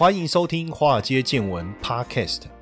[0.00, 2.44] 欢迎收听《华尔街见闻》Podcast。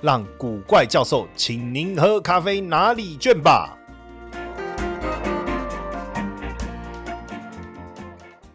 [0.00, 3.77] 让古怪教授请您喝咖啡拿礼券吧。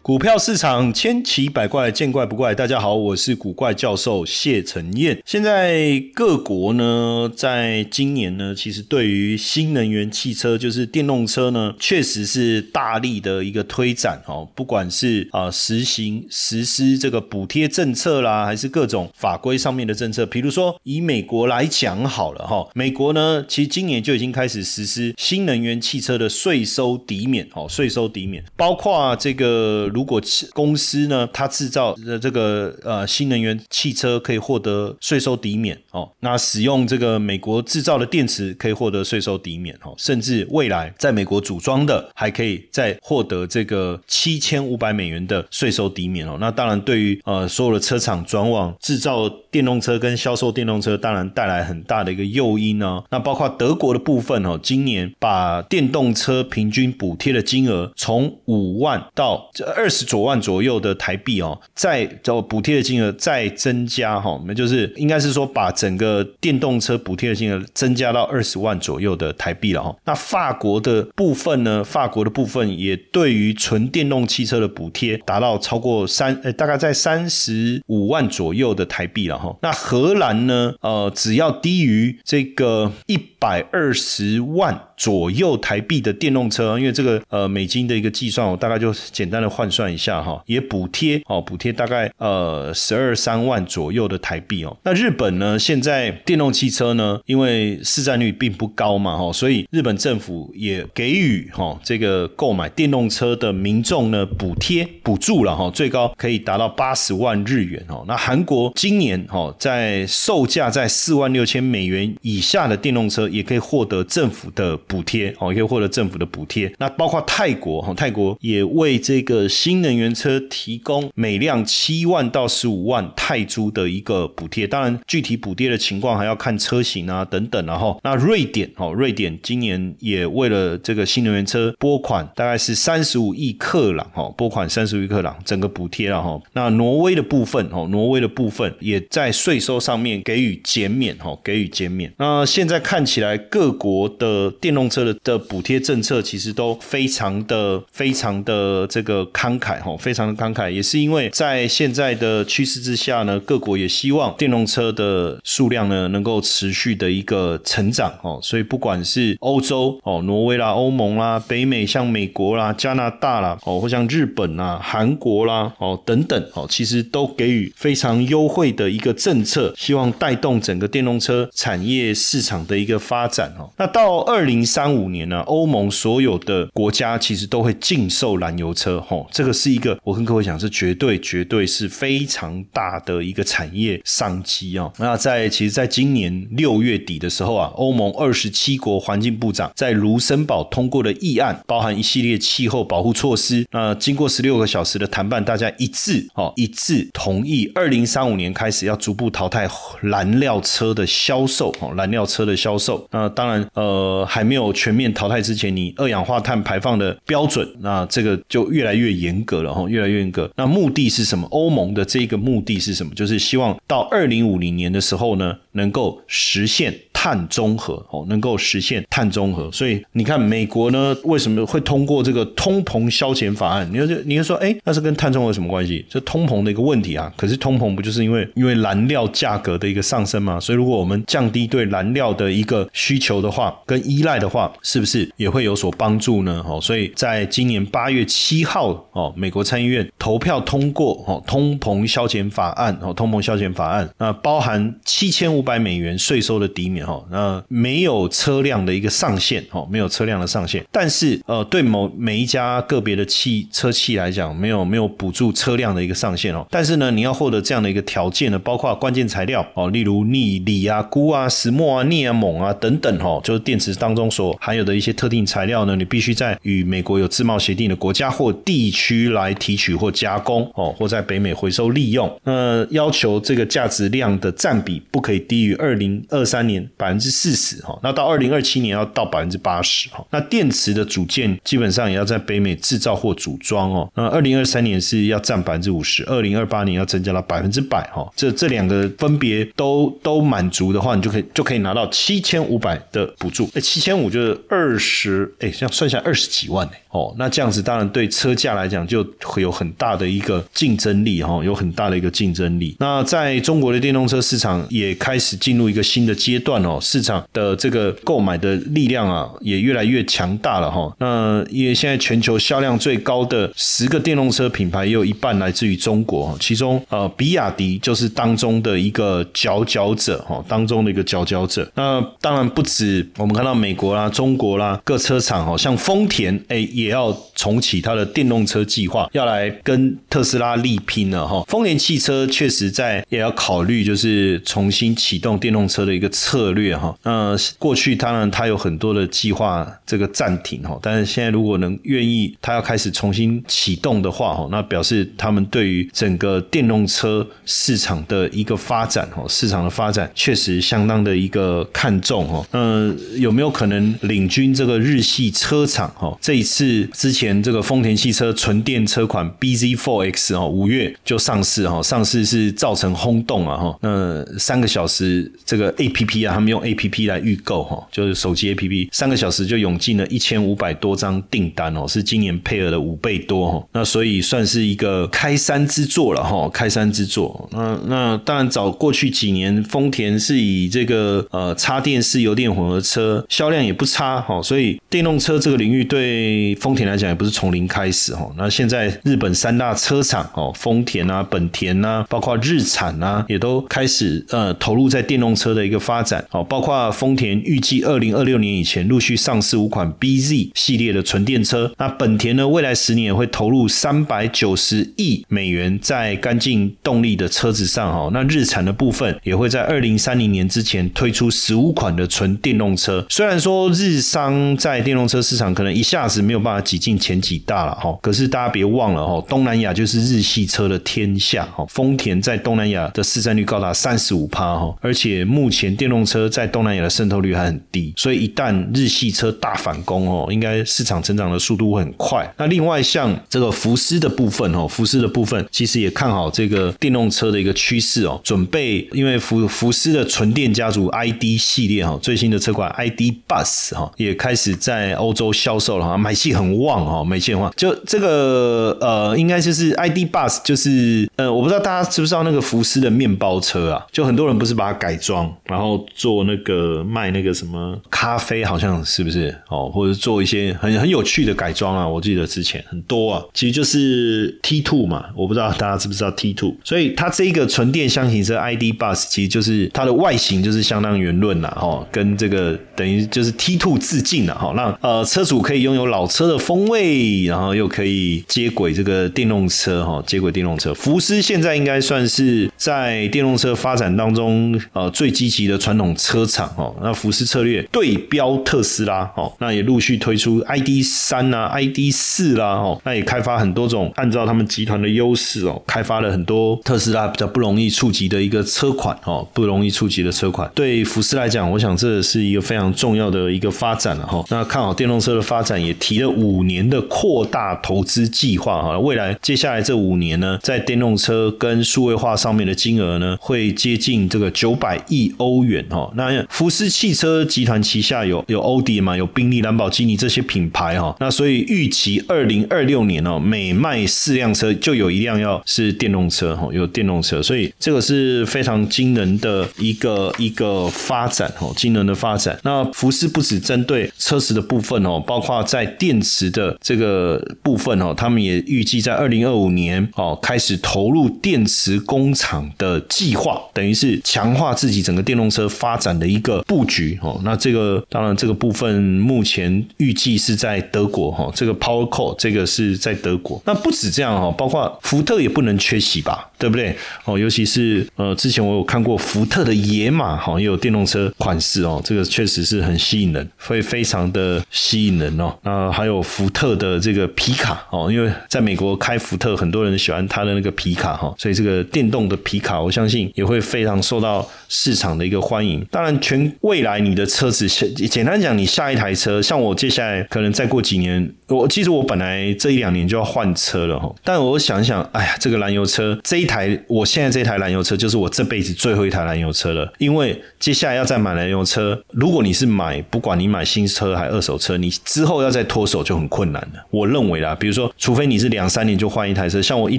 [0.04, 2.54] 股票市场千奇百怪，见怪不怪。
[2.54, 5.18] 大家好，我是古怪教授谢承彦。
[5.24, 14.46] 现在各国呢，在今年呢，其实对于新能源汽车，就是电动车呢，确实是大力的一个推展哦。
[14.54, 29.90] 不管是啊实行实施这个补贴政策啦，还是各种法规上面的政策，比如说以美国来讲好了哈，美国呢，其实今年就已经开始实施新能源汽车的税收抵免哦，税收抵免，包括这个。
[29.94, 30.20] 如果
[30.52, 46.36] 公司呢，它制造的这个呃新能源汽车可以获得税收抵免哦，那使用这个美国制造的电池可以获得税收抵免哦，甚至未来在美国组装的还可以再获得这个七千五百美元的税收抵免哦。
[46.40, 53.00] 那当然，对于呃所有的车厂转往制造电动车跟销售电动车，当然带来很大的一个诱因呢。
[53.10, 59.83] 那包括德国的部分哦，今年把电动车平均补贴的金额从五万到这二。
[59.84, 69.94] 二十左万左右的台币哦，再就补贴的金额再增加哈，那就是应该是说把整个电动车补贴的金额增加到二十万左右的台币了哈。
[70.06, 71.84] 那法国的部分呢？
[71.84, 79.54] 法国的部分也对于纯电动汽车的补贴达到超过三呃，大概在三十五万左右的台币了哈。
[79.60, 80.72] 那荷兰呢？
[80.80, 84.80] 呃，只要低于这个一百二十万。
[84.96, 94.76] 左右台币的电动车，因为这个呃美金的一个计算，我大概就简单的换算一下哈，也补贴哦，补贴大概呃十二三万左右的台币哦。
[94.84, 108.04] 那日本呢，现在电动汽车呢，因为市占率并不高嘛哈，所以日本政府也给予哈这个购买电动车的民众呢补贴补助了哈，最高可以达到八十万日元哦。
[108.06, 114.78] 那韩国今年哈在售价在四万六千美元以下的电动车，也可以获得政府的。
[114.86, 116.72] 补贴哦，也可以获得政府的补贴。
[116.78, 124.66] 那包括泰国哈，泰国也为这个新能源车提供每辆七万到十五万泰铢的一个补贴。
[124.66, 127.64] 当然，具体补贴的情况还要看车型啊等等。
[127.64, 136.38] 然后，那瑞典哦，瑞典今年也为了这个新能源车拨款，大概是三十五亿克朗哈，拨款三十五亿克朗，整个补贴了哈。
[136.52, 142.12] 那挪威的部分哦，挪威的部分也在税收上面给予减免哈，给予减免。
[142.18, 173.70] 那现在看起来各国的电动车的的补贴政策其实都非常的非常的这个慷慷慨哈，非常的慷慨，也是因为在现在的趋势之下呢，各国也希望电动车的数量呢能够持续的一个成长哦，所以不管是欧洲哦，挪威啦、欧盟啦、北美像美国啦、加拿大啦哦，或像日本啦、韩国啦哦等等哦，其实都给予非常优惠的一个政策，希望带动整个电动车产业市场的一个发展哦。
[173.76, 174.64] 那到二零。
[174.64, 184.90] 三五年呢，欧盟所有的国家其实都会禁售燃油车，哦，这这个是一个我跟各位讲是绝对绝对是非常大的一个产业商机哦。
[184.98, 193.66] 那在其实，在今年六月底的时候啊，欧盟二十七国环境部长在卢森堡通过的议案，包含一系列气候保护措施。
[193.70, 199.68] 那经过十六个小时的谈判，大家一致哦一致同意，二零三五年开始要逐步淘汰
[200.00, 203.06] 燃料车的销售，哦，燃料车的销售。
[203.10, 204.44] 那当然，呃，还。
[204.44, 210.50] 没有全面淘汰之前，你二氧化碳排放的标准，那这个就越来越严严格了哈，越来越严格。
[210.56, 211.46] 那目的是什么？
[211.50, 213.12] 欧盟的这个目的是什么？
[213.14, 216.94] 就是希望到二零五零年的时候呢，能够实现。
[217.24, 223.90] 碳中和哦，能够实现碳中和，所以你看美国呢，为什么会通过这个通膨消减法案？
[223.90, 226.04] 你就你就说，哎，那是跟碳中和有什么关系？
[226.06, 227.32] 这通膨的一个问题啊。
[227.34, 230.60] 可是通膨不就是因为因为燃料价格的一个上升嘛？
[230.60, 236.62] 所以如果我们降低对燃料的一个需求的话，跟依赖的话，是不是也会有所帮助呢？
[236.68, 247.13] 哦，所以在今年八月七号哦，美国参议院投票通过哦通膨消减法案哦，通膨消减法案，那包含七千五百美元税收的抵免哦。
[247.18, 250.84] 哈，那没有车辆的一个上限哦，没有车辆的上限。
[250.90, 256.66] 但是呃，对某每一家个别的汽车企来讲，没有没有补助车辆的一个上限哦。
[256.70, 272.30] 但是呢，你要获得这样的一个条件呢，包括关键材料哦，例如镍、锂啊、钴啊、石墨啊、镍啊、锰啊等等哈，就是电池当中所含有的一些特定材料呢，你必须在与美国有自贸协定的国家或地区来提取或加工哦，或在北美回收利用。
[272.44, 280.24] 那要求这个价值量的占比不可以低于二零二三年百分之四十哈，那到二零二七年要到百分之八十哈。
[280.30, 284.10] 那电池的组件基本上也要在北美制造或组装哦。
[284.14, 288.26] 那二零二三年是要占百分之五十，二零二八年要增加到百分之百哈。
[288.34, 293.68] 这这两个分别都都满足的话，你就可以就可以拿到七千五百的补助。
[293.74, 297.34] 哎，七千五就是二十哎，这样算下二十几万哎哦。
[297.36, 302.96] 那这样子当然对车价来讲就会有很大的一个竞争力哈，有很大的一个竞争力。
[302.98, 311.12] 那在中国的电动车市场也开始进入一个新的阶段哦，市场的这个购买的力量啊也越来越强大了哈。
[311.18, 321.90] 那因为现在全球销量最高的十个电动车品牌也有一半来自于中国，其中呃比亚迪就是当中的一个佼佼者哈，当中的一个佼佼者。
[321.94, 331.64] 那当然不止我们看到美国啦、中国啦各车厂哦，像丰田哎也要重启它的电动车计划，要来跟特斯拉力拼了哈。
[331.66, 337.16] 丰田汽车确实在也要考虑就是重新启动电动车的一个策略哈。
[337.22, 352.66] 那过去当然它有很多的计划这个暂停哈，但是现在如果能愿意，它要开始重新启动的话哈，那表示他们对于整个电动车市场的一个发展哈，市场的发展确实相当的一个看重哈。
[352.72, 356.36] 嗯，有没有可能领军这个日系车厂哈？
[356.42, 363.98] 这一次之前这个丰田汽车纯电车款 BZ4X 哦，五月就上市哈，上市是造成轰动啊哈。
[364.00, 373.86] 那三个小时这个 APP 啊，他们用 APP 来预购哈，就是手机 APP，三个小时就涌进了一千五百多张订单哦，是今年配额的五倍多哈。
[373.92, 377.68] 那所以算是一个开山之作了哈，开山之作。
[377.72, 388.50] 那那当然早过去几年，丰田是以这个呃插电式油电混合车销量也不差哈，所以电动车这个领域对丰田来讲也不是从零开始哈。
[388.56, 396.64] 那现在日本三大车厂哦，丰田啊、本田啊，包括日产啊，也都开始呃投入在电动车的一个发展哦。
[396.64, 401.92] 包括丰田预计二零二六年以前陆续上市五款 BZ 系列的纯电车。
[401.98, 408.30] 那本田呢，未来十年也会投入三百九十亿美元在干净动力的车子上哈。
[408.32, 413.24] 那日产的部分也会在二零三零年之前推出十五款的纯电动车。
[413.28, 421.84] 虽然说日商在电动车市场可能一下子没有办法挤进前几大了哈，可是大家别忘了哈，东南亚就是日系车的天下哈。
[421.88, 432.52] 丰田在东南亚的市占率高达三十五趴哈，而且目前电动车在东南亚的渗透率还很低，所以一旦日系车大反攻哦，应该市场成长的速度会很快。
[432.56, 447.72] 那另外像这个福斯的部分哦，福斯的部分其实也看好这个电动车的一个趋势哦，准备因为福福斯的纯电家族 ID 系列哈，最新的车款 ID Bus 哈也开始在欧洲销售了哈，买气很旺哈，买气很旺。
[447.76, 462.06] 就这个呃，应该就是 ID Bus，就是呃，我不知道大家知不知道那个福斯的面包车啊，就很多人不是把它改装，然后做那个卖那个什么咖啡，好像是不是哦，或者做一些很很有趣的改装啊？
[462.06, 477.03] 我记得之前很多啊，其实就是 T Two 嘛，我不知道大家知不知道 T Two，所以它这一个纯电箱型车 ID Bus，其实就是它的外形就是相当圆润啦，哦，跟这个等于就是 T Two 致敬了，哈，让呃车主可以拥有老车的风味，
[477.46, 480.92] 然后又可以接轨这个电动车，哈，接轨电动车。
[480.94, 500.70] 福斯现在应该算是在电动车发展当中呃最积极的传统车厂，哦，那福斯策略对标特斯拉，哦，那也陆续推出 ID 三啊、ID 四啦，哦，那也开发很多种，按照他们集团的优势哦，开发了很多特斯拉比较不容易触及的一个车款，哦，不容易触及的车款。
[500.74, 504.44] 对福斯来讲，我想这是一个非常重要的一个发展了，哈。
[504.50, 508.98] 那看好电动车的发展，也提了五年的的扩大投资计划，哈。
[508.98, 516.10] 未来接下来这五年呢，在电动车跟数位化上面的金额呢，会接近这个九百亿欧元，哈。
[516.14, 521.14] 那福斯汽车集团旗下有有欧迪嘛，有宾利、兰博基尼这些品牌，哈。
[521.18, 532.58] 那所以预期二零二六年哦，每卖四辆车就有一辆要是电动车，哈，有电动车，所以这个是非常惊人的一个一个发展，哦，惊人的发展。
[532.62, 547.40] 那福斯不止针对车子的部分哦，包括在电池的这个部分哦，他们也预计在二零二五年哦开始投入电池工厂的计划，等于是强化自己整个电动车发展的一个布局哦。
[547.42, 553.62] 那这个当然这个部分目前预计是在德国哈，这个 Power Core 这个是在德国。
[553.64, 556.94] 那不止这样哈，包括福特也不能缺席吧，对不对？
[557.24, 565.54] 哦，尤其是呃，之前我有看过福特的野马哈，也有电动车款式哦，这个确实是很吸引人，会非常的吸引人哦。
[565.62, 575.84] 那还有福特的这个皮卡哦，因为在美国开福特，很多人喜欢它的那个皮卡哈，所以这个电动的皮卡，我相信也会非常受到市场的一个欢迎。
[575.90, 596.63] 当然，全未来你的车子，简单讲，你下一台车，像我接下来可能再过几年，我其实我本来这一两年就要换车了哈，但我想想，哎呀，这个燃油车这一台，我现在这台燃油车就是我这辈子最后一台燃油车了，因为接下来要再买燃油车，如果你是买，不管你买新车还二手车，你之后要再脱手就很困难。
[596.90, 599.98] 我认为啦，比如说，除非你是两三年就换一台车，像我一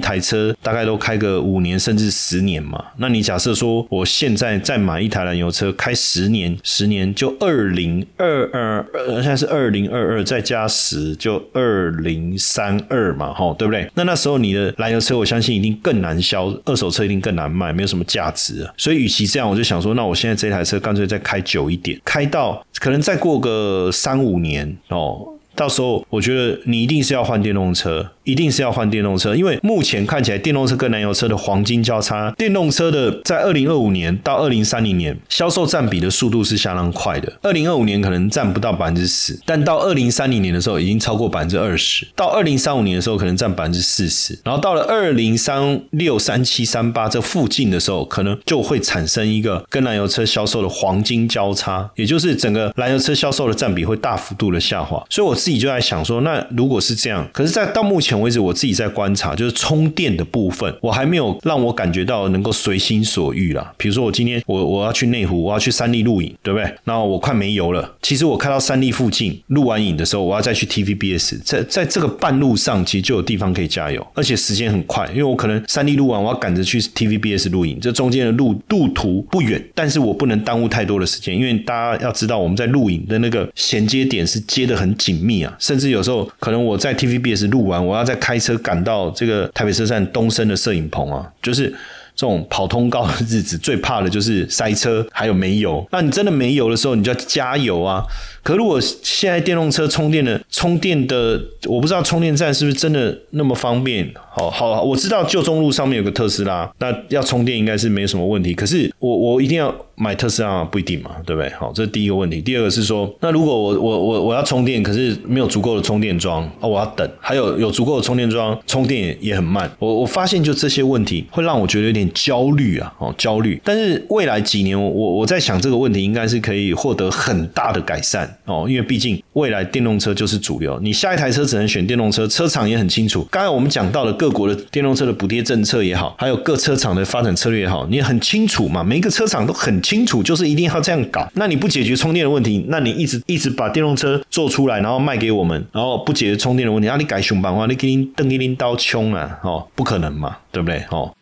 [0.00, 8.84] 台车大概都开个五年甚至十年嘛，那你假设说我现在再买一台燃油车开十年，十年就二零二二，
[9.22, 13.88] 现在是二零二二再加十就二零三二嘛，吼，对不对？
[13.94, 18.68] 那那时候你的燃油车，我相信一定更难销，二手车一定更难卖，没有什么价值。
[18.76, 25.32] 所以，与其这样，我就想说，那我现在这台车干脆再开久一点，开到可能再过个三五年哦。
[25.56, 28.10] 到时候，我觉得你一定是要换电动车。
[28.26, 37.32] 一定是要换电动车，因为目前看起来电动车跟燃油车的黄金交叉，电动车的在二零二五年到二零三零年销售占比的速度是相当快的。
[37.42, 55.00] 二零二五年可能占不到百分之十，但到二零三零年的时候已经超过百分之二十，到二零三五年的时候可能占百分之四十，然后到了二零三六、三七、三八这附近的时候，可能就会产生一个跟燃油车销售的黄金交叉，也就是整个燃油车销售的占比会大幅度的下滑。
[55.08, 58.20] 所以我自己就在想说，那如果是这样，可是，在到目前。
[58.20, 63.72] 为止，我自己在观察，就是充电的部分，我还没有让我感觉到能够随心所欲啦。
[63.76, 66.74] 比如说，我今天我我要去内湖，我要去三立录影，对不对？
[66.84, 67.94] 那我快没油了。
[68.02, 91.68] 其实我开到三立附近录完影的时候，我要再去 TVBS，在在这个半路上，其实就有地方可以加油，而且时间很快，因为我可能三立录完，我要赶着去 TVBS 录影，这中间的路路途不远，但是我不能耽误太多的时间，因为大家要知道，我们在录影的那个衔接点是接的很紧密啊，甚至有时候可能我在 TVBS 录完，我要再开车赶到这个台北车站东升的摄影棚啊，就是
[92.14, 95.86] 这种跑通告的日子，最怕的就是塞车，还有没油。
[95.92, 98.02] 那你真的没油的时候，你就要加油啊。
[98.42, 104.08] 可如果现在电动车充电的充电的，我不知道充电站是不是真的那么方便。
[104.30, 108.54] 好好，我知道旧中路上面有个特斯拉，那要充电应该是没什么问题。
[108.54, 111.50] 可是我我一定要买特斯拉不一定嘛，对不对？
[111.50, 112.40] 好，这是第一个问题。
[112.40, 117.10] 第二个是说，那如果我我我我要充电，可是没有足够的充电桩啊，我要等。
[117.20, 119.70] 还有有足够的充电桩，充电也很慢。
[119.78, 123.60] 我我发现就这些问题会让我觉得有点焦虑啊，哦焦虑。
[123.64, 128.38] 但是未来几年，我我在想这个问题应该是可以获得很大的改善。
[128.44, 133.26] 哦，因为毕竟未来电动车就是主流，你下一台车只能选电动车，车厂也很清楚。
[133.30, 138.84] 刚才我们讲到了各国的电动车的补贴政策也好，还有各车厂的发展策略也好，你很清楚嘛？
[138.84, 141.30] 每一个车厂都很清楚，就是一定要这样搞。
[141.34, 149.38] 那你不解决充电的问题，那你一直一直把电动车做出来，然后卖给我们，然后不解决充电的问题，那你改熊板话，你给你蹬一拎刀冲啊？
[149.44, 150.84] 哦，不可能嘛，对不对？
[150.90, 151.14] 哦，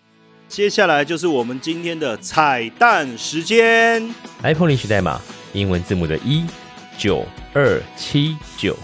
[0.49, 4.03] 接下来就是我们今天的彩蛋时间
[4.43, 5.21] ，iPhone 领取代码
[5.53, 6.43] 英文字母的一。
[6.97, 8.77] 九二七九。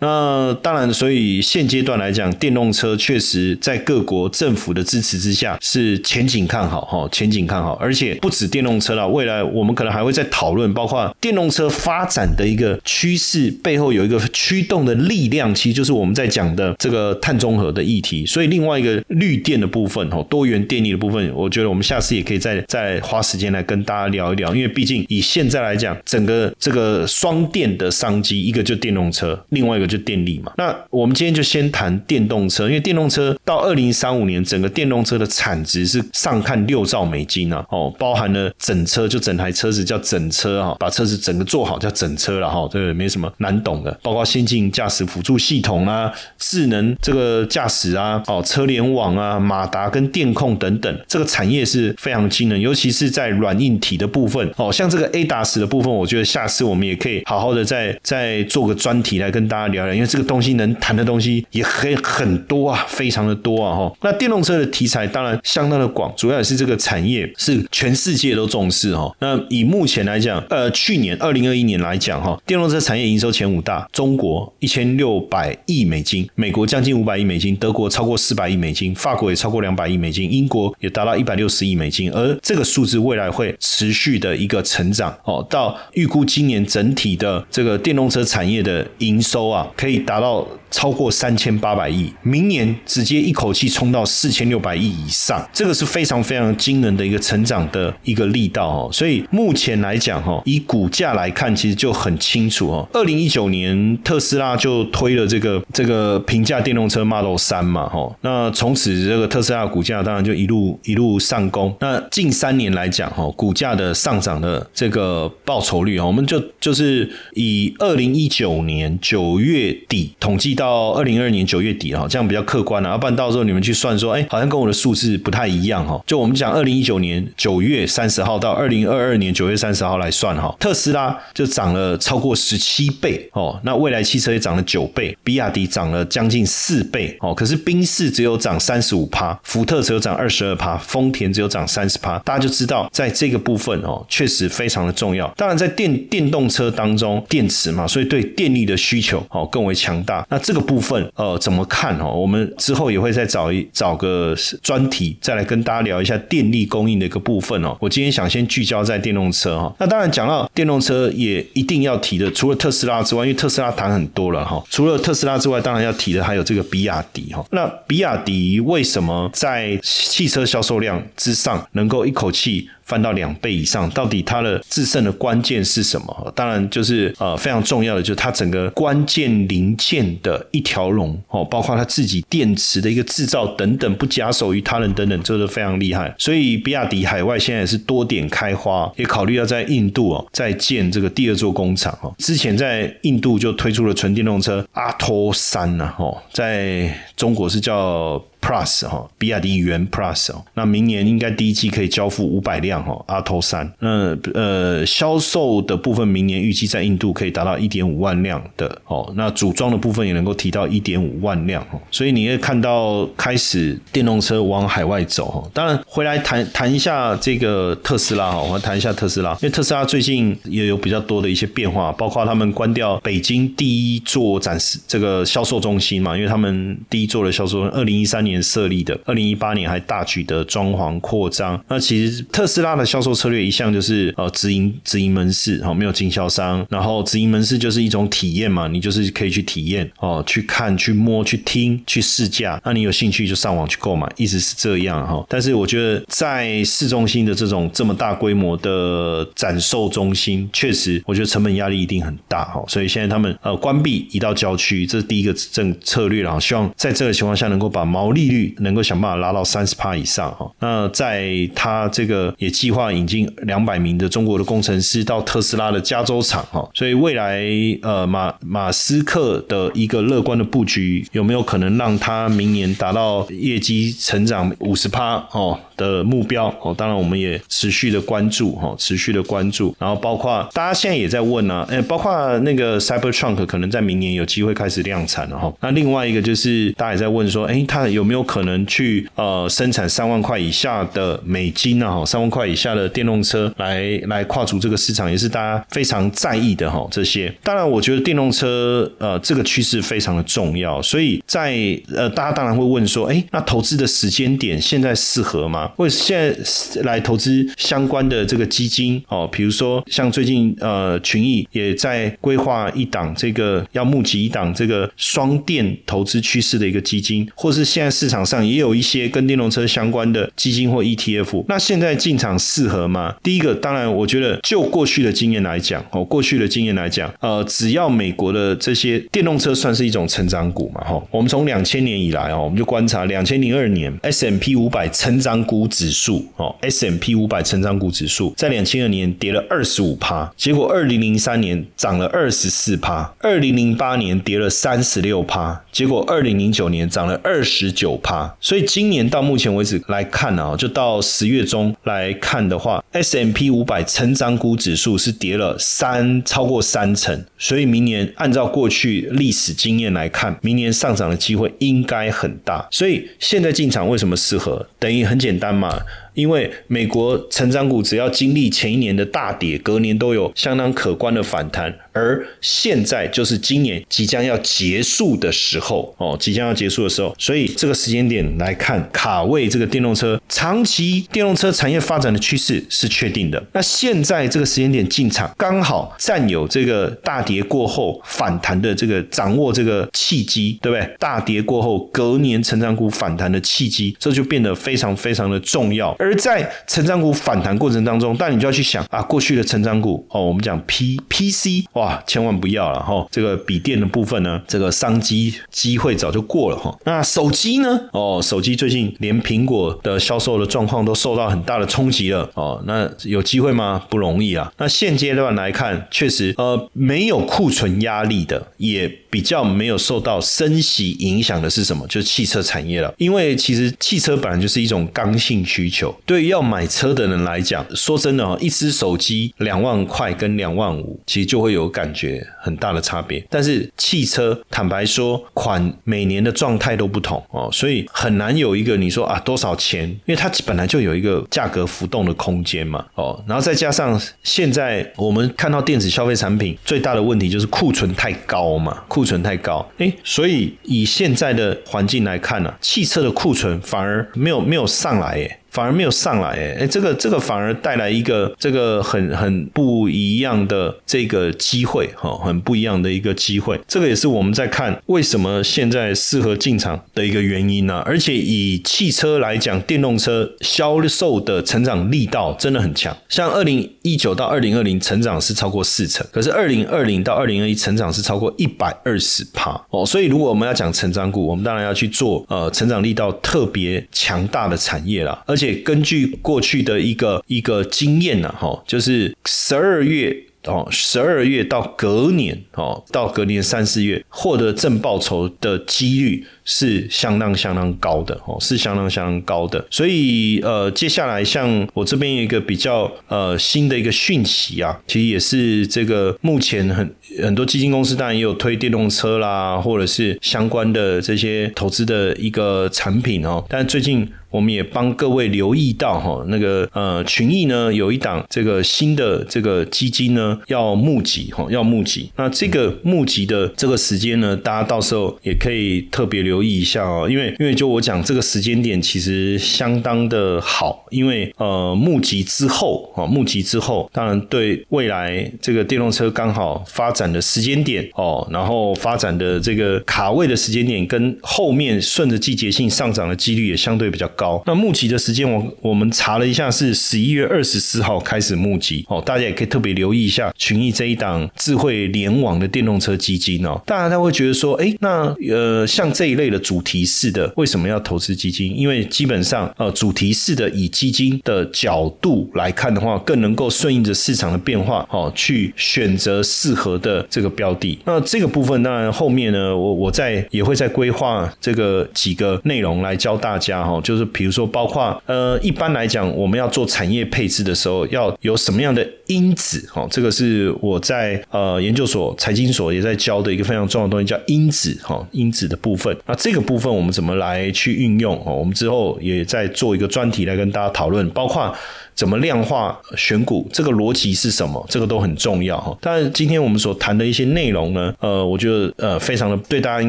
[0.00, 7.74] 那当然，所以现阶段来讲，电动车确实在各国政府的支持之下是前景看好哈，前景看好。
[7.74, 18.24] 而且不止电动车了，未来我们可能还会再讨论，包括电动车发展的一个趋势背后有一个驱动的力量，其实就是我们在讲的这个碳中和的议题。
[18.24, 29.89] 所以另外一个绿电的部分哈，多元电力的部分，我觉得我们下次也可以再再花时间来跟大家聊一聊，因为毕竟以现在来讲，整个这个双电的商机，一个就电动车，另外一个。
[29.90, 59.79] 就电力嘛，那我们今天就先谈电动车，因为电动车到二零三五年，整个电动车的产值是上看六兆美金啊，哦，包含了整车，就整台车子叫整车哈，把车子整个做好叫整车了哈，这个没什么难懂的，包括先进驾驶辅助系统啊，智能这个驾驶啊，哦，车联网啊，马达跟电控等等，这个产业是非常惊人，尤其是在软硬体的部分，哦，像这个 A 达 s 的部分，我觉得下次我们也可以好好的再再做个专题来跟大家聊。
[59.80, 63.92] 聊聊，因为这个东西能谈的东西也很很多啊，非常的多啊哈。
[64.02, 69.14] 那电动车的题材当然相当的广，主要也是这个产业是全世界都重视哈。
[69.20, 90.46] 那以目前来讲，呃，去年二零二一年来讲哈，电动车产业营收前五大，中国一千六百亿美金，美国将近五百亿美金，德国超过四百亿美金，法国也超过两百亿美金，英国也达到一百六十亿美金，而这个数字未来会持续的一个成长哦，到预估今年整体的这个电动车产业的营收啊，可以达到。
[90.70, 98.88] 超过三千八百亿，明年直接一口气冲到四千六百亿以上，这个是非常非常惊人的一个成长的一个力道哦。
[98.92, 102.88] 所以目前来讲哈，以股价来看，其实就很清楚哦。
[102.92, 111.74] 二零一九年特斯拉就推了这个这个平价电动车 Model 三嘛哈，那从此这个特斯拉股价当然就一路一路上攻。
[111.80, 120.50] 那近三年来讲哈，股价的上涨的这个报酬率啊，我们就就是以二零一九年九月月底统计。
[120.60, 122.90] 到二零二二年九月底哈，这样比较客观了。
[122.90, 125.98] 要不然到时候你们去算说，哎，好像跟我的数字不太一样哈。
[126.06, 133.58] 就我们讲二零一九年九月三十号到二零二二年九月三十号来算哈，特斯拉就涨了超过十七倍哦。
[133.64, 137.34] 那未来汽车也涨了九倍，比亚迪涨了将近四倍哦。
[137.34, 142.18] 可是宾士只有涨三十五趴，福特只有涨二十二趴，丰田只有涨三十趴。
[142.18, 145.26] 大家就知道在这个部分哦，确实非常的重要。
[145.36, 150.26] 当然在电电动车当中，电池嘛，所以对电力的需求哦更为强大。
[150.30, 152.12] 那这个部分，呃，怎么看哦？
[152.12, 157.76] 我们之后也会再找一找个专题，再来跟大家聊一下电力供应的一个部分哦。
[157.80, 159.74] 我今天想先聚焦在电动车哈。
[159.78, 164.62] 那当然讲到电动车，也一定要提的，除了特斯拉之外，因为特斯拉谈很多了哈。
[164.70, 167.44] 除了特斯拉之外，当然要提的还有这个比亚迪哈。
[167.50, 172.68] 那比亚迪为什么在汽车销售量之上能够一口气？
[172.90, 176.32] 翻到两倍以上，到底它的制胜的关键是什么？
[176.34, 186.12] 当然就是呃非常重要的，就是它整个关键零件的一条龙哦，包括它自己电池的一个制造等等，不假手于他人等等，这都非常厉害。
[186.18, 192.12] 所以比亚迪海外现在也是多点开花，也考虑要在印度哦再建这个第二座工厂哦。
[192.18, 198.20] 之前在印度就推出了纯电动车阿托三呐哦，在中国是叫。
[198.40, 203.70] Plus 哈，比亚迪元 Plus 哦，那明年应该第一季可以交付五百辆哈，阿托三。
[203.78, 215.50] 那呃，销售的部分明年预计在印度可以达到一点五万辆的哦，那组装的部分也能够提到一点五万辆哦，所以你会看到开始电动车往海外走哈。
[215.52, 228.29] 当然回来谈谈一下这个特斯拉哈，我们谈一下特斯拉，因为特斯拉最近也有比较多的一些变化，包括他们关掉北京第一座展示这个销售中心嘛，因为他们第一座的销售二零一三年。
[228.30, 231.62] 年设立的，二零一八年还大举的装潢扩张。
[231.68, 236.64] 那其实特斯拉的销售策略一向就是呃直营直营门市，哈，没有经销商。
[236.70, 242.60] 然后直营门市就是一种体验嘛，你就是可以去体验哦，去看、去摸、去听、去试驾。
[242.64, 245.24] 那你有兴趣就上网去购买，一直是这样哈。
[245.28, 252.64] 但是我觉得在市中心的这种这么大规模的展售中心，确实我觉得成本压力一定很大哈。
[252.68, 256.40] 所以现在他们呃关闭移到郊区，这是第一个政策略了。
[256.40, 258.19] 希望在这个情况下能够把毛利。
[258.20, 267.42] 利率能够想办法拉到三十帕以上哈，那在他这个也计划引进两百名的中国的工程师到特斯拉的加州厂哈，所以未来
[267.82, 275.58] 呃马马斯克的一个乐观的布局有没有可能让他明年达到业绩成长五十帕哦？
[275.80, 285.50] 的目标哦，当然我们也持续的关注哈，持续的关注，然后包括大家现在也在问呢，哎，包括那个 Cybertruck 可能在明年有机会开始量产了哈。
[285.60, 291.90] 那另外一个就是大家也在问说，哎，它有没有可能去呃生产三万块以下的美金啊？
[291.90, 296.86] 哈，三万块以下的电动车来来跨足这个市场，也是大家非常在意的哈。
[296.90, 301.56] 这些当然，我觉得电动车呃这个趋势非常的重要，所以在
[301.94, 305.69] 呃大家当然会问说，哎，那投资的时间点现在适合吗？
[305.76, 321.44] 或者现在来投资相关的这个基金哦，比如说像最近呃群益也在规划一档这个要募集一档这个双电投资趋势的一个基金，或是现在市场上也有一些跟电动车相关的基金或 ETF。
[321.48, 323.14] 那现在进场适合吗？
[323.22, 335.59] 第一个，当然我觉得就过去的经验来讲哦，过去的经验来讲，呃，只要美国的这些电动车算是一种成长股嘛哈，我们从两千年以来哦，我们就观察两千零二年 S M P 五百成长股。
[335.60, 348.34] 股指数哦，S M P 五百成长股指数在两千二年跌了二十五趴，结果二零零三年涨了二十四趴，二零零八年跌了三十六趴，结果二零零九年涨了二十九趴。
[348.40, 362.66] 所以今年到目前为止来看啊，就到十月中来看的话，S M P 五百成长股指数是跌了三超过三成，所以明年按照过去历史经验来看，明年上涨的机会应该很大。
[362.70, 364.66] 所以现在进场为什么适合？
[364.78, 365.80] 等于很简单嘛。
[366.14, 383.42] 因为美国成长股只要经历前一年的大跌，隔年都有相当可观的反弹，而现在就是今年即将要结束的时候哦，即将要结束的时候，所以这个时间点来看，卡位这个电动车长期电动车产业发展的趋势是确定的。
[383.52, 390.96] 那现在这个时间点进场，刚好占有这个大跌过后反弹的这个掌握这个契机，对不对？
[390.98, 395.94] 大跌过后隔年成长股反弹的契机，这就变得非常非常的重要。
[395.98, 403.06] 而在成长股反弹过程当中，但你就要去想啊，过去的成长股哦，我们讲 P P C 哇，千万不要了哈。
[403.10, 406.78] 这个笔电的部分呢，这个商机机会早就过了哈。
[406.84, 407.80] 那手机呢？
[407.92, 412.62] 哦，手机最近连苹果的销售的状况都受到很大的冲击了哦。
[412.66, 413.82] 那有机会吗？
[413.88, 414.52] 不容易啊。
[414.58, 421.86] 那现阶段来看，确实呃，没有库存压力的，也比较没有受到升息影响的是什么？
[421.86, 422.92] 就是汽车产业了。
[422.98, 425.94] 因为其实汽车本来就是一种刚性需求。
[426.04, 433.24] 对于要买车的人来讲，说真的哦，一只手机两万块跟两万五，其实就会有感觉很大的差别。
[433.30, 455.39] 但是汽车，坦白说，款每年的状态都不同哦，所以很难有一个你说啊多少钱，因为它本来就有一个价格浮动的空间嘛哦，然后再加上现在我们看到电子消费产品最大的问题就是库存太高嘛，库存太高，哎，所以以现在的环境来看呢，汽车的库存反而没有没有上来哎。
[455.50, 463.60] 反而没有上来，哎哎，这个这个反而带来一个这个很很不一样的这个机会，哈，很不一样的一个机会。
[463.66, 467.82] 这个也是我们在看为什么现在适合进场的一个原因呢？
[467.84, 472.96] 而且以汽车来讲，电动车销售的成长力道真的很强。
[473.08, 479.84] 像二零一九到二零二零成长是超过四成，可是二零二零到二零二一成长是超过一百二十趴哦。
[479.84, 485.39] 所以如果我们要讲成长股，我们当然要去做呃成长力道特别强大的产业了，而。
[485.40, 496.26] 且根据过去的一个一个经验呢，哈，就是十二月哦，十二月到隔年哦，到隔年三四月获得正报酬的几率。
[496.50, 499.64] 是相当相当高的哦，是相当相当高的。
[499.70, 513.44] 所以呃，接下来像我这边有一个比较呃新的一个讯息啊，其实也是这个目前很很多基金公司当然也有推电动车啦，或者是相关的这些投资的一个产品哦。
[513.48, 522.10] 但最近我们也帮各位留意到哈，那个呃群益呢有一档这个新的这个基金呢要募集哈，要募集。
[522.16, 526.39] 那这个募集的这个时间呢，大家到时候也可以特别留。
[526.40, 544.42] 留意一下哦，因为因为就我讲这个时间点其实相当的好，因为呃募集之后啊，募集之后，当然对未来这个电动车刚好发展的时间点哦，然后发展的这个卡位的时间点跟后面顺着季节性上涨的几率也相对比较高。
[544.46, 556.30] 那募集的时间我我们查了一下是十一月二十四号开始募集哦，大家也可以特别留意一下群益这一档智慧联网的电动车基金哦，大家他会觉得说，哎，那呃像这一类类。
[556.30, 558.56] 的主题式的为什么要投资基金？
[558.56, 567.76] 因为基本上呃，主题式的以基金的角度来看的话，更能够顺应着市场的变化，哦，去选择适合的这个标的。
[567.84, 579.68] 那这个部分当然后面呢，我我在也会在规划这个几个内容来教大家哈，就是比如说包括呃，一般来讲我们要做产业配置的时候，要有什么样的因子？
[579.72, 585.96] 哈，这个是我在呃研究所财经所也在教的一个非常重要的东西，叫因子哈，因子的部分。
[586.10, 588.34] 那这个部分我们怎么来去运用哦？
[588.34, 591.54] 我们之后也在做一个专题来跟大家讨论，包括
[591.94, 595.78] 怎么量化选股，这个逻辑是什么，这个都很重要哈。
[595.80, 599.88] 但今天我们所谈的一些内容呢，呃，我觉得呃非常的对大家应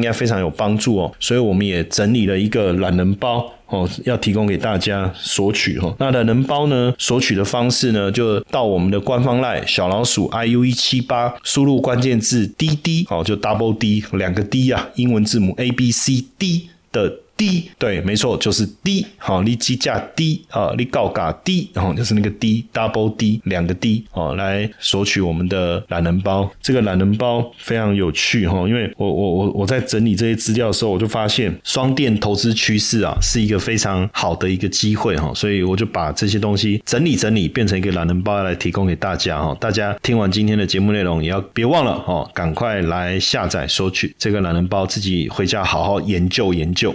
[0.00, 3.52] 该非常有帮助哦，所以我们也整理了一个懒人包。
[3.72, 5.94] 哦，要提供给大家索取哈。
[5.98, 6.94] 那的人包呢？
[6.98, 17.12] 索取的方式呢，就到我们的官方赖小老鼠 iu 一七八，输入关键字滴滴，哦，就 double D 两个 D 啊，英文字母 A B C D 的。
[17.42, 19.04] D，对，没错，就是 D。
[19.18, 26.48] 好，你机价 D 啊，你高嘎 D，然后就是那个 D，double D，两个 D 哦，来索取我们的懒人包。
[26.62, 39.52] 这个懒人包非常有趣哈，因为我我我我在整理这些资料的时候，我就发现双电投资趋势啊，是一个非常好的一个机会哈，所以我就把这些东西整理整理，变成一个懒人包来提供给大家哈。
[39.58, 46.94] 大家听完今天的节目内容，也要别忘了哦，赶快来下载索取这个懒人包，自己回家好好研究研究。